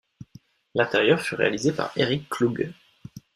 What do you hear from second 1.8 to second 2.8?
Eric Clough.